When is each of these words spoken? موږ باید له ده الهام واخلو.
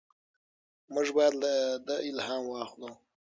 موږ 0.93 1.07
باید 1.17 1.33
له 1.43 1.51
ده 1.87 1.95
الهام 2.09 2.43
واخلو. 2.47 2.89